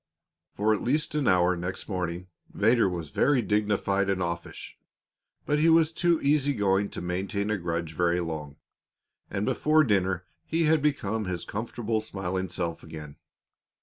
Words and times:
For 0.55 0.73
at 0.73 0.81
least 0.81 1.13
an 1.13 1.27
hour 1.27 1.55
next 1.55 1.87
morning 1.87 2.25
Vedder 2.51 2.89
was 2.89 3.11
very 3.11 3.43
dignified 3.43 4.09
and 4.09 4.19
offish. 4.19 4.79
But 5.45 5.59
he 5.59 5.69
was 5.69 5.91
too 5.91 6.19
easy 6.23 6.55
going 6.55 6.89
to 6.89 7.01
maintain 7.03 7.51
a 7.51 7.57
grudge 7.59 7.93
very 7.93 8.19
long, 8.19 8.57
and 9.29 9.45
before 9.45 9.83
dinner 9.83 10.25
he 10.43 10.63
had 10.63 10.81
become 10.81 11.25
his 11.25 11.45
comfortable, 11.45 12.01
smiling 12.01 12.49
self 12.49 12.81
again. 12.81 13.17